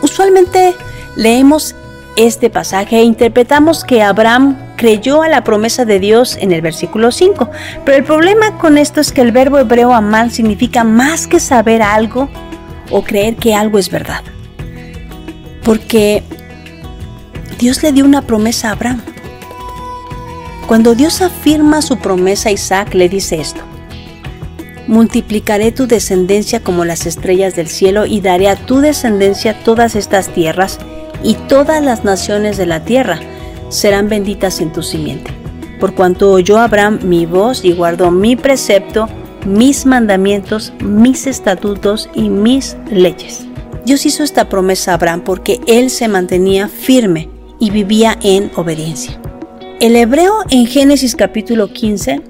Usualmente 0.01 0.73
leemos 1.15 1.75
este 2.15 2.49
pasaje 2.49 3.01
interpretamos 3.01 3.83
que 3.83 4.01
Abraham 4.01 4.57
creyó 4.77 5.21
a 5.21 5.29
la 5.29 5.43
promesa 5.43 5.85
de 5.85 5.99
Dios 5.99 6.37
en 6.39 6.51
el 6.51 6.61
versículo 6.61 7.11
5. 7.11 7.49
Pero 7.83 7.97
el 7.97 8.03
problema 8.03 8.57
con 8.57 8.77
esto 8.77 9.01
es 9.01 9.11
que 9.11 9.21
el 9.21 9.31
verbo 9.31 9.59
hebreo 9.59 9.93
amar 9.93 10.31
significa 10.31 10.83
más 10.83 11.27
que 11.27 11.39
saber 11.39 11.81
algo 11.81 12.29
o 12.91 13.03
creer 13.03 13.35
que 13.35 13.53
algo 13.53 13.79
es 13.79 13.89
verdad. 13.89 14.21
Porque 15.63 16.23
Dios 17.59 17.83
le 17.83 17.91
dio 17.91 18.05
una 18.05 18.21
promesa 18.21 18.69
a 18.69 18.73
Abraham. 18.73 19.01
Cuando 20.67 20.95
Dios 20.95 21.21
afirma 21.21 21.81
su 21.81 21.97
promesa 21.97 22.49
a 22.49 22.53
Isaac, 22.53 22.93
le 22.93 23.09
dice 23.09 23.39
esto. 23.39 23.61
Multiplicaré 24.87 25.71
tu 25.71 25.87
descendencia 25.87 26.59
como 26.59 26.85
las 26.85 27.05
estrellas 27.05 27.55
del 27.55 27.67
cielo 27.67 28.05
y 28.05 28.21
daré 28.21 28.49
a 28.49 28.55
tu 28.55 28.79
descendencia 28.79 29.57
todas 29.63 29.95
estas 29.95 30.29
tierras 30.29 30.79
y 31.25 31.33
todas 31.33 31.83
las 31.83 32.03
naciones 32.03 32.55
de 32.55 32.67
la 32.67 32.85
tierra 32.85 33.19
serán 33.69 34.07
benditas 34.07 34.61
en 34.61 34.71
tu 34.71 34.83
simiente. 34.83 35.31
Por 35.79 35.95
cuanto 35.95 36.31
oyó 36.31 36.59
Abraham 36.59 36.99
mi 37.03 37.25
voz 37.25 37.65
y 37.65 37.73
guardó 37.73 38.11
mi 38.11 38.35
precepto, 38.35 39.09
mis 39.45 39.87
mandamientos, 39.87 40.71
mis 40.79 41.25
estatutos 41.25 42.09
y 42.13 42.29
mis 42.29 42.77
leyes. 42.91 43.45
Dios 43.85 44.05
hizo 44.05 44.23
esta 44.23 44.49
promesa 44.49 44.91
a 44.91 44.93
Abraham 44.95 45.21
porque 45.25 45.59
él 45.67 45.89
se 45.89 46.07
mantenía 46.07 46.67
firme 46.67 47.29
y 47.59 47.71
vivía 47.71 48.17
en 48.21 48.51
obediencia. 48.55 49.19
El 49.79 49.95
hebreo 49.95 50.33
en 50.51 50.67
Génesis 50.67 51.15
capítulo 51.15 51.73
15 51.73 52.21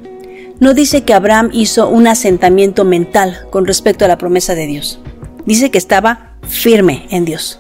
no 0.60 0.74
dice 0.74 1.04
que 1.04 1.14
Abraham 1.14 1.50
hizo 1.52 1.90
un 1.90 2.08
asentamiento 2.08 2.86
mental 2.86 3.42
con 3.50 3.66
respecto 3.66 4.06
a 4.06 4.08
la 4.08 4.18
promesa 4.18 4.56
de 4.56 4.68
Dios. 4.68 5.00
Dice 5.46 5.70
que 5.70 5.78
estaba 5.78 6.38
firme 6.44 7.08
en 7.10 7.26
Dios. 7.26 7.60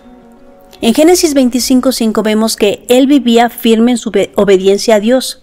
En 0.81 0.93
Génesis 0.93 1.33
25:5 1.33 2.21
vemos 2.23 2.55
que 2.55 2.85
él 2.89 3.07
vivía 3.07 3.49
firme 3.49 3.91
en 3.91 3.97
su 3.97 4.11
obediencia 4.35 4.95
a 4.95 4.99
Dios. 4.99 5.41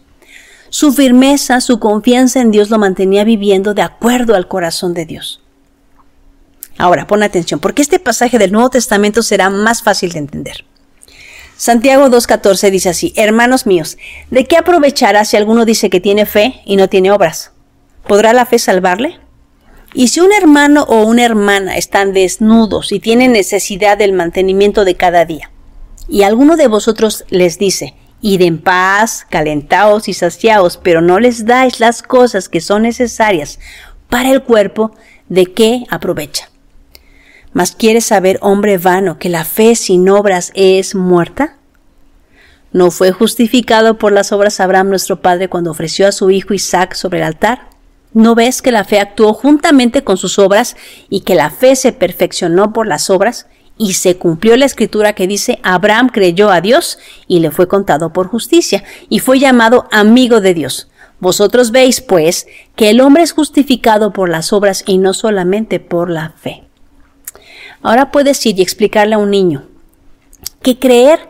Su 0.69 0.93
firmeza, 0.93 1.61
su 1.61 1.79
confianza 1.79 2.41
en 2.41 2.51
Dios 2.51 2.71
lo 2.71 2.79
mantenía 2.79 3.25
viviendo 3.25 3.75
de 3.75 3.83
acuerdo 3.83 4.35
al 4.35 4.49
corazón 4.49 4.95
de 4.95 5.05
Dios. 5.05 5.41
Ahora, 6.79 7.07
pon 7.07 7.23
atención, 7.23 7.61
porque 7.61 7.83
este 7.83 7.99
pasaje 7.99 8.39
del 8.39 8.53
Nuevo 8.53 8.71
Testamento 8.71 9.23
será 9.23 9.51
más 9.51 9.83
fácil 9.83 10.13
de 10.13 10.21
entender. 10.21 10.65
Santiago 11.57 12.07
2.14 12.07 12.71
dice 12.71 12.89
así, 12.89 13.13
Hermanos 13.17 13.67
míos, 13.67 13.99
¿de 14.31 14.47
qué 14.47 14.57
aprovechará 14.57 15.25
si 15.25 15.37
alguno 15.37 15.65
dice 15.65 15.91
que 15.91 16.01
tiene 16.01 16.27
fe 16.27 16.61
y 16.65 16.77
no 16.77 16.89
tiene 16.89 17.13
obras? 17.13 17.53
¿Podrá 18.07 18.33
la 18.33 18.47
fe 18.47 18.59
salvarle? 18.59 19.21
Y 19.95 20.09
si 20.09 20.21
un 20.21 20.33
hermano 20.33 20.85
o 20.85 21.05
una 21.05 21.25
hermana 21.25 21.77
están 21.77 22.13
desnudos 22.13 22.93
y 22.93 23.01
tienen 23.01 23.33
necesidad 23.33 23.99
del 23.99 24.13
mantenimiento 24.13 24.85
de 24.85 24.95
cada 24.95 25.25
día, 25.25 25.51
y 26.09 26.23
alguno 26.23 26.57
de 26.57 26.67
vosotros 26.67 27.25
les 27.29 27.59
dice, 27.59 27.95
id 28.21 28.43
en 28.43 28.59
paz, 28.59 29.27
calentaos 29.29 30.09
y 30.09 30.15
saciaos, 30.15 30.79
pero 30.83 31.01
no 31.03 31.21
les 31.21 31.45
dais 31.45 31.81
las 31.81 32.03
cosas 32.03 32.49
que 32.49 32.61
son 32.61 32.83
necesarias 32.83 33.59
para 34.09 34.31
el 34.31 34.43
cuerpo, 34.43 34.93
¿de 35.29 35.53
qué 35.53 35.85
aprovecha? 35.91 36.51
¿Mas 37.53 37.73
quieres 37.73 38.07
saber, 38.07 38.39
hombre 38.41 38.79
vano, 38.79 39.19
que 39.19 39.29
la 39.29 39.45
fe 39.45 39.75
sin 39.75 40.09
obras 40.09 40.53
es 40.55 40.95
muerta? 40.95 41.57
¿No 42.73 42.91
fue 42.91 43.13
justificado 43.13 43.99
por 43.99 44.13
las 44.13 44.33
obras 44.33 44.61
Abraham 44.61 44.89
nuestro 44.89 45.21
padre 45.21 45.49
cuando 45.49 45.71
ofreció 45.71 46.09
a 46.09 46.13
su 46.13 46.31
hijo 46.31 46.55
Isaac 46.55 46.95
sobre 46.95 47.19
el 47.19 47.25
altar? 47.25 47.72
¿No 48.15 48.35
ves 48.35 48.61
que 48.61 48.73
la 48.73 48.85
fe 48.85 49.01
actuó 49.01 49.33
juntamente 49.33 50.05
con 50.05 50.17
sus 50.17 50.39
obras 50.39 50.77
y 51.09 51.21
que 51.21 51.35
la 51.35 51.51
fe 51.51 51.77
se 51.77 51.93
perfeccionó 51.93 52.73
por 52.73 52.87
las 52.87 53.09
obras? 53.11 53.47
Y 53.79 53.95
se 53.95 54.17
cumplió 54.17 54.57
la 54.57 54.67
escritura 54.67 55.15
que 55.15 55.27
dice, 55.27 55.59
Abraham 55.63 56.11
creyó 56.13 56.51
a 56.51 56.61
Dios 56.61 56.99
y 57.27 57.41
le 57.41 57.51
fue 57.51 57.69
contado 57.69 58.13
por 58.13 58.29
justicia, 58.29 58.85
y 59.09 59.21
fue 59.21 59.39
llamado 59.39 59.89
amigo 59.91 60.41
de 60.41 60.53
Dios. 60.53 60.89
Vosotros 61.21 61.71
veis, 61.71 62.01
pues, 62.01 62.47
que 62.77 62.91
el 62.91 63.01
hombre 63.01 63.23
es 63.23 63.33
justificado 63.33 64.13
por 64.13 64.29
las 64.29 64.53
obras 64.53 64.85
y 64.87 64.99
no 64.99 65.15
solamente 65.15 65.81
por 65.81 66.11
la 66.11 66.31
fe. 66.31 66.65
Ahora 67.81 68.11
puedes 68.11 68.45
ir 68.45 68.59
y 68.59 68.63
explicarle 68.63 69.15
a 69.15 69.19
un 69.19 69.31
niño 69.31 69.67
que 70.63 70.79
creer 70.79 71.29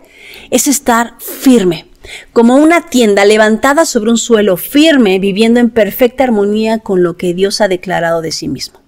es 0.50 0.66
estar 0.66 1.14
firme, 1.18 1.86
como 2.32 2.56
una 2.56 2.88
tienda 2.88 3.24
levantada 3.24 3.84
sobre 3.84 4.10
un 4.10 4.18
suelo 4.18 4.56
firme, 4.56 5.18
viviendo 5.18 5.60
en 5.60 5.70
perfecta 5.70 6.24
armonía 6.24 6.78
con 6.78 7.02
lo 7.02 7.16
que 7.16 7.34
Dios 7.34 7.60
ha 7.60 7.68
declarado 7.68 8.22
de 8.22 8.32
sí 8.32 8.48
mismo, 8.48 8.80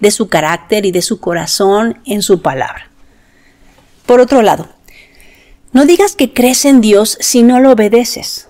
de 0.00 0.10
su 0.10 0.28
carácter 0.28 0.86
y 0.86 0.92
de 0.92 1.02
su 1.02 1.20
corazón 1.20 2.00
en 2.04 2.22
su 2.22 2.42
palabra. 2.42 2.90
Por 4.06 4.20
otro 4.20 4.42
lado, 4.42 4.68
no 5.72 5.86
digas 5.86 6.14
que 6.14 6.32
crees 6.32 6.64
en 6.64 6.80
Dios 6.80 7.18
si 7.20 7.42
no 7.42 7.58
lo 7.58 7.72
obedeces. 7.72 8.48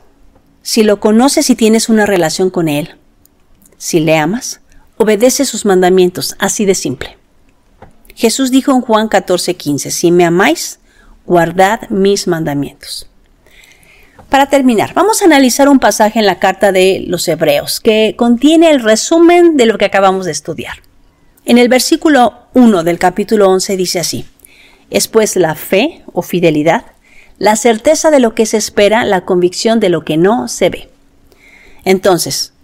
Si 0.62 0.82
lo 0.82 1.00
conoces 1.00 1.50
y 1.50 1.54
tienes 1.54 1.88
una 1.88 2.06
relación 2.06 2.50
con 2.50 2.68
Él, 2.68 2.96
Si 3.76 4.00
le 4.00 4.16
amas, 4.16 4.60
obedece 4.96 5.44
sus 5.44 5.66
mandamientos, 5.66 6.36
así 6.38 6.64
de 6.64 6.74
simple. 6.74 7.18
Jesús 8.14 8.50
dijo 8.50 8.72
en 8.72 8.80
Juan 8.80 9.08
14:15, 9.08 9.90
si 9.90 10.10
me 10.10 10.24
amáis, 10.24 10.78
guardad 11.26 11.88
mis 11.90 12.26
mandamientos. 12.26 13.08
Para 14.34 14.46
terminar, 14.46 14.94
vamos 14.94 15.22
a 15.22 15.26
analizar 15.26 15.68
un 15.68 15.78
pasaje 15.78 16.18
en 16.18 16.26
la 16.26 16.40
carta 16.40 16.72
de 16.72 17.04
los 17.06 17.28
Hebreos 17.28 17.78
que 17.78 18.16
contiene 18.18 18.68
el 18.72 18.80
resumen 18.80 19.56
de 19.56 19.64
lo 19.64 19.78
que 19.78 19.84
acabamos 19.84 20.26
de 20.26 20.32
estudiar. 20.32 20.78
En 21.44 21.56
el 21.56 21.68
versículo 21.68 22.48
1 22.54 22.82
del 22.82 22.98
capítulo 22.98 23.48
11 23.48 23.76
dice 23.76 24.00
así, 24.00 24.26
es 24.90 25.06
pues 25.06 25.36
la 25.36 25.54
fe 25.54 26.02
o 26.12 26.22
fidelidad, 26.22 26.84
la 27.38 27.54
certeza 27.54 28.10
de 28.10 28.18
lo 28.18 28.34
que 28.34 28.44
se 28.44 28.56
espera, 28.56 29.04
la 29.04 29.24
convicción 29.24 29.78
de 29.78 29.88
lo 29.88 30.04
que 30.04 30.16
no 30.16 30.48
se 30.48 30.68
ve. 30.68 30.88
Entonces, 31.84 32.54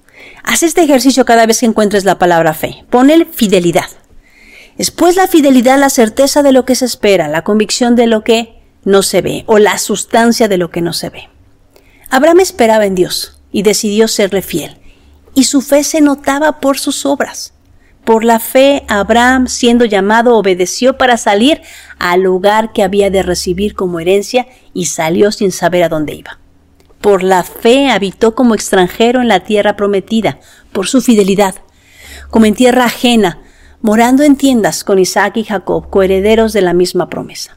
haz 0.43 0.65
este 0.65 0.83
ejercicio 0.83 1.25
cada 1.25 1.47
vez 1.47 1.61
que 1.61 1.67
encuentres 1.67 2.05
la 2.05 2.19
palabra 2.19 2.53
fe. 2.53 2.85
Ponle 2.91 3.27
fidelidad. 3.27 3.87
Después 4.77 5.15
la 5.15 5.29
fidelidad, 5.29 5.79
la 5.79 5.89
certeza 5.89 6.43
de 6.43 6.51
lo 6.51 6.65
que 6.65 6.75
se 6.75 6.87
espera, 6.87 7.29
la 7.29 7.45
convicción 7.45 7.95
de 7.95 8.09
lo 8.09 8.25
que 8.25 8.61
no 8.83 9.05
se 9.05 9.23
ve 9.23 9.45
o 9.47 9.61
la 9.61 9.79
sustancia 9.79 10.49
de 10.49 10.59
lo 10.59 10.73
que 10.73 10.81
no 10.81 10.93
se 10.93 11.11
ve. 11.11 11.29
Abraham 12.13 12.41
esperaba 12.41 12.87
en 12.87 12.97
Dios 12.97 13.41
y 13.53 13.63
decidió 13.63 14.09
serle 14.09 14.43
fiel, 14.43 14.79
y 15.33 15.45
su 15.45 15.61
fe 15.61 15.85
se 15.85 16.01
notaba 16.01 16.59
por 16.59 16.77
sus 16.77 17.07
obras. 17.07 17.55
Por 18.05 18.25
la 18.25 18.41
fe, 18.41 18.85
Abraham, 18.89 19.47
siendo 19.47 19.85
llamado, 19.85 20.37
obedeció 20.37 20.99
para 20.99 21.17
salir 21.17 21.63
al 22.01 22.23
lugar 22.23 22.73
que 22.73 22.83
había 22.83 23.11
de 23.11 23.23
recibir 23.23 23.75
como 23.75 24.01
herencia 24.01 24.49
y 24.75 24.87
salió 24.87 25.31
sin 25.31 25.53
saber 25.53 25.85
a 25.85 25.89
dónde 25.89 26.15
iba. 26.15 26.41
Por 27.01 27.23
la 27.23 27.45
fe 27.45 27.91
habitó 27.91 28.35
como 28.35 28.55
extranjero 28.55 29.21
en 29.21 29.29
la 29.29 29.41
tierra 29.41 29.77
prometida, 29.77 30.41
por 30.73 30.89
su 30.89 31.03
fidelidad, 31.03 31.55
como 32.31 32.47
en 32.47 32.55
tierra 32.55 32.87
ajena, 32.87 33.39
morando 33.83 34.25
en 34.25 34.35
tiendas 34.37 34.83
con 34.83 34.99
Isaac 34.99 35.37
y 35.37 35.45
Jacob, 35.45 35.89
coherederos 35.91 36.53
de 36.53 36.63
la 36.63 36.73
misma 36.75 37.09
promesa. 37.09 37.57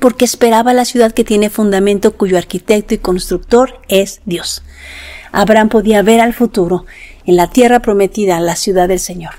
Porque 0.00 0.24
esperaba 0.24 0.72
la 0.72 0.84
ciudad 0.84 1.12
que 1.12 1.24
tiene 1.24 1.50
fundamento, 1.50 2.16
cuyo 2.16 2.36
arquitecto 2.36 2.94
y 2.94 2.98
constructor 2.98 3.80
es 3.88 4.20
Dios. 4.24 4.62
Abraham 5.30 5.68
podía 5.68 6.02
ver 6.02 6.20
al 6.20 6.34
futuro 6.34 6.86
en 7.26 7.36
la 7.36 7.48
tierra 7.48 7.80
prometida, 7.80 8.40
la 8.40 8.56
ciudad 8.56 8.88
del 8.88 8.98
Señor. 8.98 9.34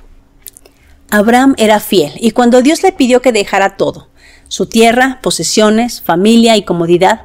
Abraham 1.10 1.56
era 1.58 1.82
fiel 1.82 2.14
y 2.22 2.32
cuando 2.32 2.62
Dios 2.62 2.84
le 2.84 2.94
pidió 2.94 3.22
que 3.22 3.34
dejara 3.34 3.76
todo, 3.76 4.08
su 4.48 4.66
tierra, 4.66 5.20
posesiones, 5.22 6.02
familia 6.02 6.56
y 6.56 6.64
comodidad, 6.64 7.24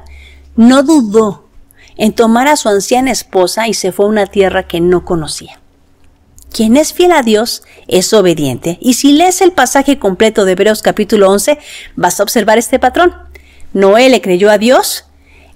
no 0.57 0.83
dudó 0.83 1.45
en 1.95 2.13
tomar 2.13 2.47
a 2.47 2.57
su 2.57 2.67
anciana 2.69 3.11
esposa 3.11 3.67
y 3.67 3.73
se 3.73 3.91
fue 3.91 4.05
a 4.05 4.09
una 4.09 4.25
tierra 4.25 4.67
que 4.67 4.81
no 4.81 5.05
conocía. 5.05 5.59
Quien 6.51 6.77
es 6.77 6.93
fiel 6.93 7.11
a 7.11 7.21
Dios 7.21 7.63
es 7.87 8.13
obediente. 8.13 8.77
Y 8.81 8.93
si 8.95 9.13
lees 9.13 9.41
el 9.41 9.51
pasaje 9.51 9.99
completo 9.99 10.45
de 10.45 10.53
Hebreos 10.53 10.81
capítulo 10.81 11.29
11, 11.29 11.59
vas 11.95 12.19
a 12.19 12.23
observar 12.23 12.57
este 12.57 12.79
patrón. 12.79 13.13
Noé 13.77 14.09
le 14.09 14.21
creyó 14.21 14.49
a 14.49 14.57
Dios 14.57 15.05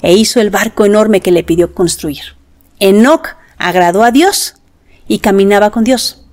e 0.04 0.14
hizo 0.14 0.42
el 0.42 0.52
barco 0.52 0.86
enorme 0.86 1.22
que 1.22 1.32
le 1.32 1.44
pidió 1.44 1.74
construir. 1.74 2.36
Enoch 2.80 3.30
agradó 3.58 4.04
a 4.04 4.12
Dios 4.12 4.58
y 5.08 5.20
caminaba 5.20 5.72
con 5.72 5.84
Dios. 5.84 6.24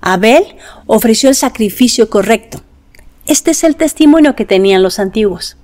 Abel 0.00 0.44
ofreció 0.86 1.28
el 1.28 1.36
sacrificio 1.36 2.10
correcto. 2.10 2.60
Este 3.28 3.52
es 3.52 3.62
el 3.62 3.76
testimonio 3.76 4.34
que 4.34 4.46
tenían 4.46 4.82
los 4.82 4.98
antiguos. 4.98 5.56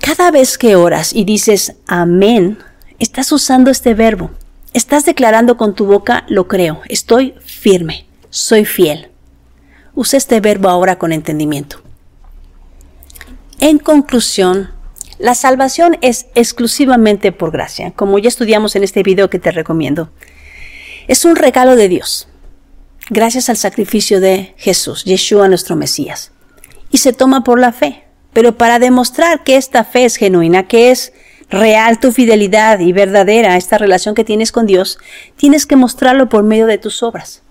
Cada 0.00 0.32
vez 0.32 0.58
que 0.58 0.74
oras 0.74 1.12
y 1.14 1.22
dices 1.22 1.74
amén, 1.86 2.58
estás 2.98 3.30
usando 3.30 3.70
este 3.70 3.94
verbo. 3.94 4.32
Estás 4.72 5.04
declarando 5.04 5.56
con 5.56 5.76
tu 5.76 5.86
boca, 5.86 6.24
lo 6.26 6.48
creo, 6.48 6.80
estoy 6.88 7.34
firme, 7.44 8.04
soy 8.30 8.64
fiel. 8.64 9.10
Usa 9.94 10.16
este 10.16 10.40
verbo 10.40 10.68
ahora 10.68 10.98
con 10.98 11.12
entendimiento. 11.12 11.82
En 13.60 13.78
conclusión, 13.78 14.70
la 15.18 15.34
salvación 15.34 15.98
es 16.00 16.26
exclusivamente 16.34 17.32
por 17.32 17.50
gracia, 17.50 17.90
como 17.90 18.18
ya 18.18 18.28
estudiamos 18.28 18.76
en 18.76 18.84
este 18.84 19.02
video 19.02 19.28
que 19.30 19.38
te 19.38 19.50
recomiendo. 19.50 20.10
Es 21.08 21.24
un 21.24 21.36
regalo 21.36 21.76
de 21.76 21.88
Dios, 21.88 22.28
gracias 23.10 23.48
al 23.48 23.56
sacrificio 23.56 24.20
de 24.20 24.54
Jesús, 24.56 25.04
Yeshua 25.04 25.48
nuestro 25.48 25.76
Mesías. 25.76 26.32
Y 26.90 26.98
se 26.98 27.12
toma 27.12 27.44
por 27.44 27.58
la 27.60 27.72
fe. 27.72 28.04
Pero 28.32 28.56
para 28.56 28.78
demostrar 28.78 29.42
que 29.42 29.56
esta 29.56 29.84
fe 29.84 30.04
es 30.04 30.16
genuina, 30.16 30.68
que 30.68 30.90
es 30.90 31.12
real 31.50 31.98
tu 31.98 32.12
fidelidad 32.12 32.78
y 32.78 32.92
verdadera 32.92 33.56
esta 33.56 33.78
relación 33.78 34.14
que 34.14 34.24
tienes 34.24 34.52
con 34.52 34.66
Dios, 34.66 34.98
tienes 35.36 35.66
que 35.66 35.76
mostrarlo 35.76 36.28
por 36.28 36.44
medio 36.44 36.66
de 36.66 36.78
tus 36.78 37.02
obras. 37.02 37.42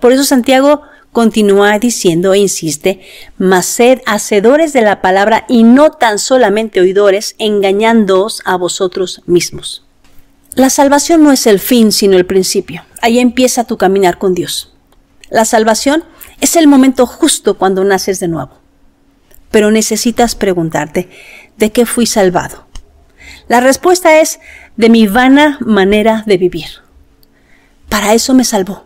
Por 0.00 0.12
eso 0.12 0.24
Santiago 0.24 0.82
continúa 1.14 1.78
diciendo 1.78 2.34
e 2.34 2.40
insiste, 2.40 3.00
mas 3.38 3.64
sed 3.64 4.02
hacedores 4.04 4.74
de 4.74 4.82
la 4.82 5.00
palabra 5.00 5.46
y 5.48 5.62
no 5.62 5.92
tan 5.92 6.18
solamente 6.18 6.80
oidores, 6.80 7.36
engañándoos 7.38 8.42
a 8.44 8.56
vosotros 8.56 9.22
mismos. 9.24 9.86
La 10.56 10.70
salvación 10.70 11.22
no 11.22 11.32
es 11.32 11.46
el 11.46 11.60
fin, 11.60 11.92
sino 11.92 12.16
el 12.16 12.26
principio. 12.26 12.84
Ahí 13.00 13.18
empieza 13.18 13.64
tu 13.64 13.78
caminar 13.78 14.18
con 14.18 14.34
Dios. 14.34 14.74
La 15.30 15.44
salvación 15.44 16.04
es 16.40 16.56
el 16.56 16.66
momento 16.66 17.06
justo 17.06 17.56
cuando 17.56 17.84
naces 17.84 18.20
de 18.20 18.28
nuevo. 18.28 18.58
Pero 19.50 19.70
necesitas 19.70 20.34
preguntarte, 20.34 21.08
¿de 21.56 21.70
qué 21.70 21.86
fui 21.86 22.06
salvado? 22.06 22.66
La 23.46 23.60
respuesta 23.60 24.20
es 24.20 24.40
de 24.76 24.90
mi 24.90 25.06
vana 25.06 25.58
manera 25.60 26.24
de 26.26 26.38
vivir. 26.38 26.66
Para 27.88 28.14
eso 28.14 28.34
me 28.34 28.44
salvó. 28.44 28.84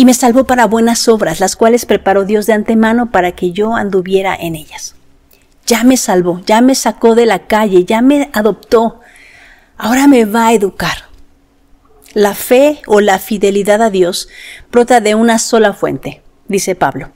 Y 0.00 0.06
me 0.06 0.14
salvó 0.14 0.44
para 0.44 0.64
buenas 0.64 1.08
obras, 1.08 1.40
las 1.40 1.56
cuales 1.56 1.84
preparó 1.84 2.24
Dios 2.24 2.46
de 2.46 2.54
antemano 2.54 3.10
para 3.10 3.32
que 3.32 3.52
yo 3.52 3.76
anduviera 3.76 4.34
en 4.34 4.54
ellas. 4.54 4.94
Ya 5.66 5.84
me 5.84 5.98
salvó, 5.98 6.40
ya 6.46 6.62
me 6.62 6.74
sacó 6.74 7.14
de 7.14 7.26
la 7.26 7.40
calle, 7.40 7.84
ya 7.84 8.00
me 8.00 8.30
adoptó. 8.32 9.00
Ahora 9.76 10.06
me 10.06 10.24
va 10.24 10.46
a 10.46 10.52
educar. 10.54 11.10
La 12.14 12.34
fe 12.34 12.80
o 12.86 13.02
la 13.02 13.18
fidelidad 13.18 13.82
a 13.82 13.90
Dios 13.90 14.30
brota 14.72 15.02
de 15.02 15.14
una 15.14 15.38
sola 15.38 15.74
fuente, 15.74 16.22
dice 16.48 16.74
Pablo. 16.74 17.12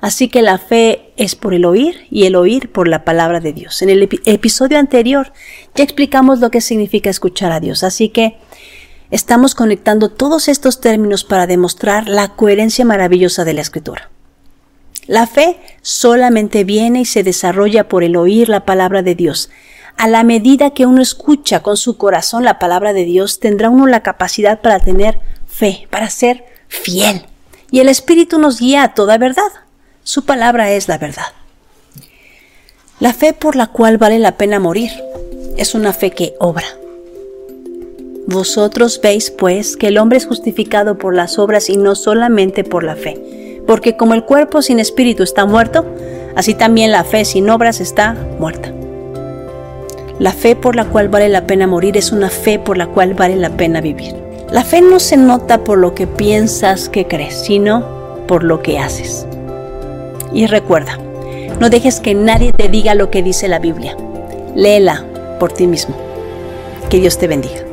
Así 0.00 0.26
que 0.26 0.42
la 0.42 0.58
fe 0.58 1.12
es 1.16 1.36
por 1.36 1.54
el 1.54 1.64
oír 1.64 2.08
y 2.10 2.24
el 2.24 2.34
oír 2.34 2.72
por 2.72 2.88
la 2.88 3.04
palabra 3.04 3.38
de 3.38 3.52
Dios. 3.52 3.80
En 3.80 3.90
el 3.90 4.08
episodio 4.24 4.80
anterior 4.80 5.32
ya 5.76 5.84
explicamos 5.84 6.40
lo 6.40 6.50
que 6.50 6.60
significa 6.60 7.10
escuchar 7.10 7.52
a 7.52 7.60
Dios, 7.60 7.84
así 7.84 8.08
que 8.08 8.38
estamos 9.10 9.54
conectando 9.54 10.08
todos 10.08 10.48
estos 10.48 10.80
términos 10.80 11.24
para 11.24 11.46
demostrar 11.46 12.08
la 12.08 12.28
coherencia 12.28 12.84
maravillosa 12.84 13.44
de 13.44 13.54
la 13.54 13.60
escritura. 13.60 14.10
La 15.06 15.26
fe 15.26 15.58
solamente 15.82 16.64
viene 16.64 17.00
y 17.00 17.04
se 17.04 17.22
desarrolla 17.22 17.88
por 17.88 18.04
el 18.04 18.16
oír 18.16 18.48
la 18.48 18.64
palabra 18.64 19.02
de 19.02 19.14
Dios. 19.14 19.50
A 19.96 20.08
la 20.08 20.24
medida 20.24 20.70
que 20.70 20.86
uno 20.86 21.02
escucha 21.02 21.60
con 21.60 21.76
su 21.76 21.96
corazón 21.96 22.44
la 22.44 22.58
palabra 22.58 22.92
de 22.92 23.04
Dios, 23.04 23.38
tendrá 23.38 23.70
uno 23.70 23.86
la 23.86 24.02
capacidad 24.02 24.60
para 24.60 24.80
tener 24.80 25.20
fe, 25.46 25.86
para 25.90 26.10
ser 26.10 26.44
fiel. 26.68 27.26
Y 27.70 27.80
el 27.80 27.88
Espíritu 27.88 28.38
nos 28.38 28.58
guía 28.58 28.82
a 28.82 28.94
toda 28.94 29.18
verdad. 29.18 29.42
Su 30.02 30.24
palabra 30.24 30.72
es 30.72 30.88
la 30.88 30.98
verdad. 30.98 31.32
La 33.00 33.12
fe 33.12 33.32
por 33.32 33.56
la 33.56 33.68
cual 33.68 33.98
vale 33.98 34.18
la 34.18 34.36
pena 34.36 34.58
morir 34.58 34.90
es 35.56 35.74
una 35.74 35.92
fe 35.92 36.10
que 36.10 36.34
obra. 36.40 36.66
Vosotros 38.26 39.00
veis, 39.02 39.30
pues, 39.30 39.76
que 39.76 39.88
el 39.88 39.98
hombre 39.98 40.16
es 40.16 40.26
justificado 40.26 40.96
por 40.96 41.14
las 41.14 41.38
obras 41.38 41.68
y 41.68 41.76
no 41.76 41.94
solamente 41.94 42.64
por 42.64 42.82
la 42.82 42.96
fe. 42.96 43.60
Porque 43.66 43.96
como 43.96 44.14
el 44.14 44.24
cuerpo 44.24 44.62
sin 44.62 44.80
espíritu 44.80 45.22
está 45.22 45.44
muerto, 45.44 45.84
así 46.34 46.54
también 46.54 46.90
la 46.90 47.04
fe 47.04 47.24
sin 47.24 47.50
obras 47.50 47.80
está 47.80 48.16
muerta. 48.38 48.72
La 50.18 50.32
fe 50.32 50.56
por 50.56 50.74
la 50.74 50.84
cual 50.86 51.08
vale 51.08 51.28
la 51.28 51.46
pena 51.46 51.66
morir 51.66 51.96
es 51.96 52.12
una 52.12 52.30
fe 52.30 52.58
por 52.58 52.78
la 52.78 52.86
cual 52.86 53.14
vale 53.14 53.36
la 53.36 53.50
pena 53.50 53.80
vivir. 53.80 54.14
La 54.50 54.64
fe 54.64 54.80
no 54.80 55.00
se 55.00 55.16
nota 55.16 55.64
por 55.64 55.78
lo 55.78 55.94
que 55.94 56.06
piensas 56.06 56.88
que 56.88 57.06
crees, 57.06 57.34
sino 57.34 57.84
por 58.26 58.44
lo 58.44 58.62
que 58.62 58.78
haces. 58.78 59.26
Y 60.32 60.46
recuerda, 60.46 60.98
no 61.60 61.68
dejes 61.68 62.00
que 62.00 62.14
nadie 62.14 62.52
te 62.56 62.68
diga 62.68 62.94
lo 62.94 63.10
que 63.10 63.22
dice 63.22 63.48
la 63.48 63.58
Biblia. 63.58 63.96
Léela 64.54 65.04
por 65.40 65.52
ti 65.52 65.66
mismo. 65.66 65.96
Que 66.88 67.00
Dios 67.00 67.18
te 67.18 67.26
bendiga. 67.26 67.63